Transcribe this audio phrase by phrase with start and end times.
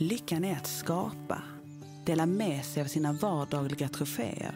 [0.00, 1.42] Lyckan är att skapa,
[2.04, 4.54] dela med sig av sina vardagliga troféer,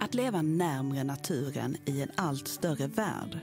[0.00, 3.38] att leva närmre naturen i en allt större värld,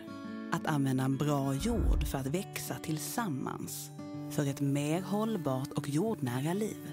[0.52, 3.90] att använda en bra jord för att växa tillsammans
[4.32, 6.92] för ett mer hållbart och jordnära liv.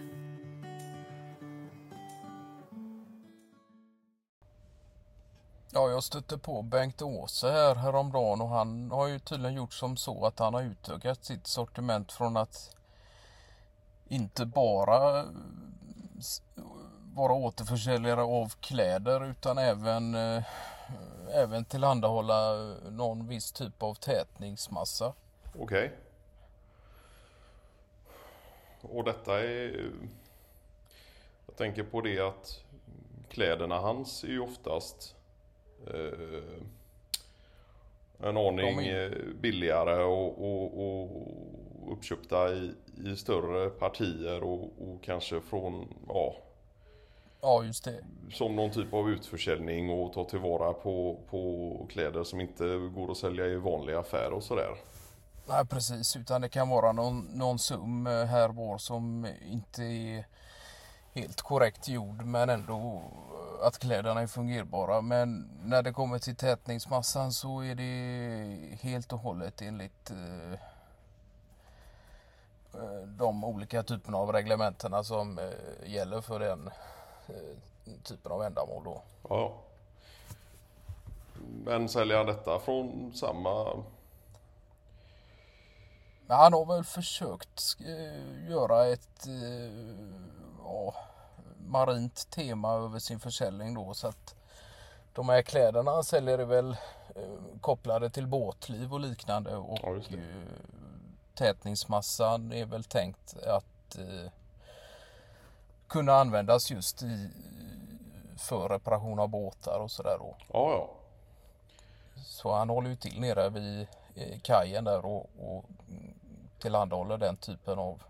[5.71, 9.97] Ja, jag stötte på Bengt Åse här häromdagen och han har ju tydligen gjort som
[9.97, 12.77] så att han har utökat sitt sortiment från att
[14.13, 15.25] inte bara
[17.15, 20.43] vara återförsäljare av kläder utan även, eh,
[21.35, 22.53] även tillhandahålla
[22.91, 25.13] någon viss typ av tätningsmassa.
[25.59, 25.65] Okej.
[25.65, 25.89] Okay.
[28.97, 29.91] Och detta är...
[31.47, 32.61] Jag tänker på det att
[33.29, 35.17] kläderna hans är ju oftast
[35.87, 36.43] eh,
[38.29, 39.33] en aning är...
[39.41, 41.29] billigare och, och, och
[41.91, 42.73] uppköpta i,
[43.05, 46.35] i större partier och, och, kanske från, ja
[47.45, 48.01] Ja just det.
[48.33, 53.17] Som någon typ av utförsäljning och ta tillvara på, på kläder som inte går att
[53.17, 54.77] sälja i vanliga affärer och sådär.
[55.49, 60.27] Nej precis, utan det kan vara någon, någon sum eh, här var som inte är
[61.13, 63.03] helt korrekt gjord men ändå
[63.63, 65.01] att kläderna är fungerbara.
[65.01, 70.59] Men när det kommer till tätningsmassan så är det helt och hållet enligt eh, eh
[73.07, 76.71] de olika typerna av reglementena som eh, gäller för den
[77.29, 78.85] eh, typen av ändamål.
[78.85, 79.03] Då.
[79.29, 79.53] Ja.
[81.65, 83.83] Men säljer han detta från samma
[86.29, 89.27] han har väl försökt eh, göra ett
[90.65, 90.95] ja,
[91.67, 94.35] marint tema över sin försäljning då så att
[95.15, 96.77] de här kläderna han säljer är väl
[97.15, 100.19] eh, kopplade till båtliv och liknande och ja, eh,
[101.35, 104.31] tätningsmassan är väl tänkt att eh,
[105.87, 107.31] kunna användas just i,
[108.37, 110.37] för reparation av båtar och sådär då.
[110.53, 110.91] Ja, ja.
[112.25, 115.65] Så han håller ju till nere vid eh, kajen där och, och
[116.59, 118.03] tillhandahåller den typen av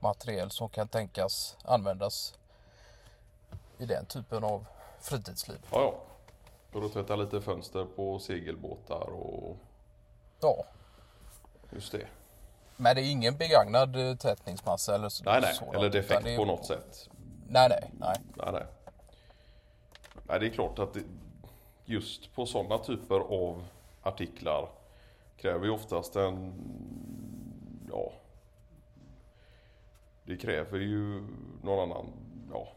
[0.00, 2.34] materiel som kan tänkas användas
[3.78, 4.66] i den typen av
[5.00, 5.58] fritidsliv.
[5.70, 5.94] Ja, ja.
[6.70, 9.56] För att tvätta lite fönster på segelbåtar och...
[10.40, 10.64] Ja.
[11.70, 12.06] Just det.
[12.76, 15.24] Men det är ingen begagnad eh, tätningsmassa eller så?
[15.24, 15.54] Nej, nej.
[15.54, 16.36] Sådant, eller defekt är...
[16.36, 17.08] på något sätt.
[17.48, 18.16] Nej, nej, nej.
[18.36, 18.64] Nej, nej.
[20.28, 21.02] Nej, det är klart att det,
[21.84, 23.64] just på sådana typer av
[24.02, 24.68] artiklar
[25.36, 26.52] kräver ju oftast en
[27.90, 28.12] ja,
[30.24, 31.26] det kräver ju
[31.62, 32.06] någon annan,
[32.52, 32.68] ja,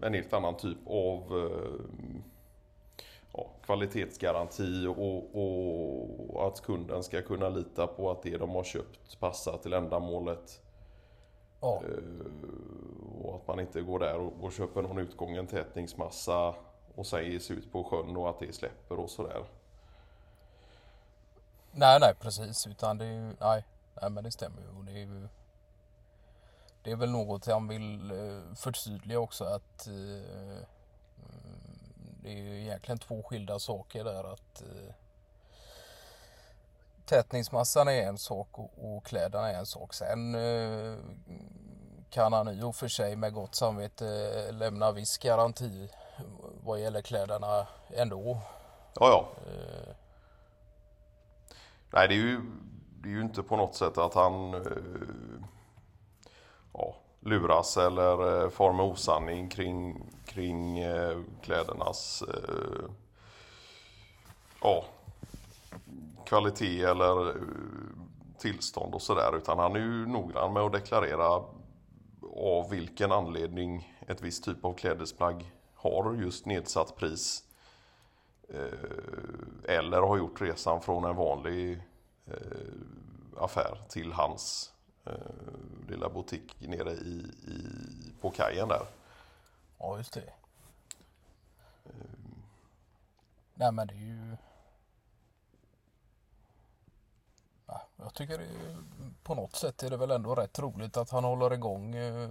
[0.00, 1.80] en helt annan typ av eh,
[3.36, 5.36] ja, kvalitetsgaranti och,
[6.34, 10.62] och, att kunden ska kunna lita på att det de har köpt passar till ändamålet.
[11.60, 11.82] Ja.
[11.84, 16.54] Eh, och att man inte går där och, och köper någon utgången tätningsmassa
[16.94, 19.44] och sen sig ut på sjön och att det släpper och sådär.
[21.72, 22.66] Nej, nej precis.
[22.66, 23.64] Utan det är ju, nej,
[24.00, 24.82] nej men det stämmer ju.
[24.82, 25.28] Det är ju
[26.86, 30.68] det är väl något han vill eh, förtydliga också att eh,
[32.26, 34.94] det är ju egentligen två skilda saker där att eh,
[37.04, 39.94] tätningsmassan är en sak och, kläderna är en sak.
[39.94, 40.36] Sen
[42.10, 45.88] kan han i och för sig med gott samvete lämna viss garanti
[46.64, 48.40] vad gäller kläderna ändå.
[48.94, 49.28] Ja, ja.
[51.90, 52.40] Nej, det är ju,
[53.02, 54.64] det är ju inte på något sätt att han
[56.72, 62.90] ja, luras eller eh, far med osanning kring, kring eh, klädernas eh,
[64.62, 64.84] ja,
[66.26, 67.34] kvalitet eller eh,
[68.38, 69.36] tillstånd och sådär.
[69.36, 71.42] Utan han är ju noggrann med att deklarera
[72.36, 77.42] av vilken anledning ett visst typ av klädesplagg har just nedsatt pris.
[78.48, 81.82] Eh, eller har gjort resan från en vanlig
[82.26, 82.72] eh,
[83.36, 84.72] affär till hans
[85.04, 85.12] eh,
[85.86, 87.58] lilla butik nere i, i,
[88.20, 88.86] på kajen där.
[89.78, 90.32] Ja, just det.
[91.84, 92.42] Mm.
[93.54, 94.36] Nej, men det är ju...
[97.66, 98.46] Ja, jag tycker det
[99.22, 102.30] på något sätt är det väl ändå rätt roligt att han håller igång eh,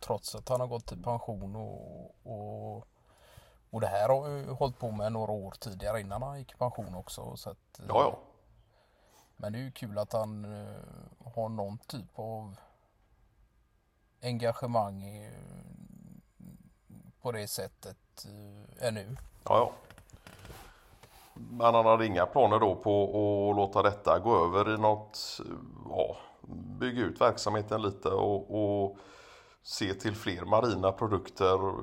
[0.00, 2.86] trots att han har gått i pension och, och,
[3.70, 6.56] och det här har jag hållit på med några år tidigare innan han gick i
[6.56, 7.36] pension också.
[7.36, 8.18] Så att, ja, ja.
[9.36, 10.76] Men det är ju kul att han uh,
[11.34, 12.56] har någon typ av
[14.22, 15.30] engagemang i,
[17.22, 19.16] på det sättet eh, uh, ännu.
[19.44, 19.72] Ja, ja.
[21.34, 25.54] Men han hade inga planer då på att låta detta gå över i något, eh,
[25.88, 26.16] ja,
[26.80, 28.96] bygga ut verksamheten lite och, och
[29.62, 31.68] se till fler marina produkter.
[31.68, 31.74] Eh,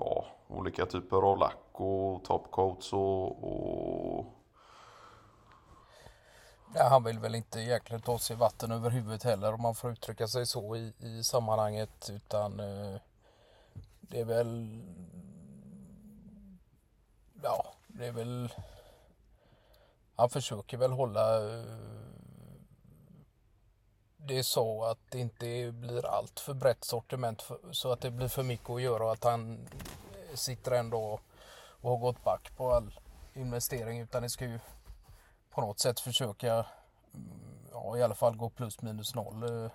[0.00, 4.37] ja, olika typer av lack och topcoats och, och
[6.74, 9.92] Ja, han vill väl inte egentligen ta sig vatten över huvudet heller om man får
[9.92, 13.00] uttrycka sig så i, i sammanhanget utan eh,
[14.00, 14.82] det är väl
[17.42, 18.52] ja, det är väl
[20.16, 21.64] han försöker väl hålla eh,
[24.16, 28.10] det är så att det inte blir allt för brett sortiment för, så att det
[28.10, 29.68] blir för mycket att göra och att han
[30.30, 31.20] eh, sitter ändå
[31.80, 33.00] och har gått back på all
[33.34, 34.58] investering utan det ska ju
[35.58, 36.64] på något sätt försöka mm,
[37.72, 39.42] ja, i alla fall gå plus minus noll.
[39.42, 39.70] Eh.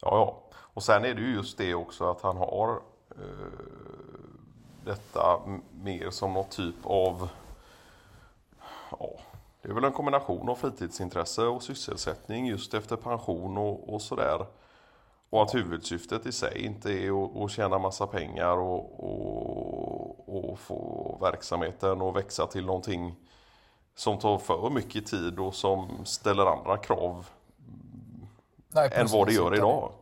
[0.00, 0.42] Ja, ja.
[0.54, 2.80] Och sen är det ju just det också att han har
[3.10, 3.26] eh,
[4.84, 7.28] detta mer som någon typ av
[8.90, 9.10] ja,
[9.62, 14.46] det är väl en kombination av fritidsintresse och sysselsättning just efter pension och, och sådär.
[15.30, 20.58] Och att huvudsyftet i sig inte är att, att tjäna massa pengar och, och, och
[20.58, 23.16] få verksamheten att växa till någonting
[23.94, 27.28] som tar för mycket tid och som ställer andra krav
[28.68, 29.92] Nej, än vad det gör idag.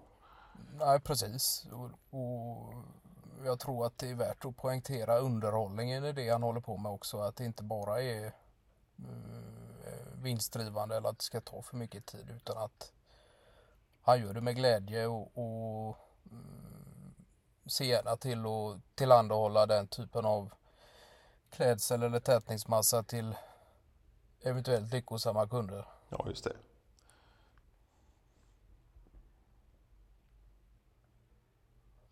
[0.79, 1.67] Nej, precis.
[1.73, 2.75] Och, och
[3.45, 6.93] jag tror att det är värt att poängtera underhållningen i det han håller på med
[6.93, 7.19] också.
[7.19, 8.33] Att det inte bara är eh,
[10.23, 12.93] vinstdrivande eller att det ska ta för mycket tid utan att
[14.03, 15.97] han gör det med glädje och, och
[16.31, 17.15] mm,
[17.67, 20.53] ser gärna till att tillhandahålla den typen av
[21.51, 23.35] klädsel eller tätningsmassa till
[24.43, 25.87] eventuellt lyckosamma kunder.
[26.09, 26.57] Ja, just det.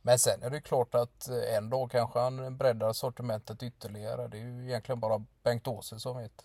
[0.02, 4.28] Men sen är det klart att eh, en dag kanske han breddar sortimentet ytterligare.
[4.28, 6.44] Det är ju egentligen bara Bengt Åse som vet.